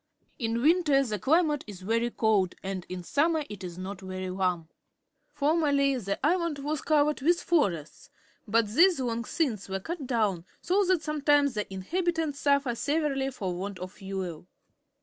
[0.39, 4.67] In winter the climatp is very cold^ and in summer it is not very warm.
[5.31, 8.09] Former ly the island was covered with forests,
[8.47, 13.53] but these loiig since were cut down, so that sometimes the inhabitants suffer severely for
[13.53, 14.47] want of fuel.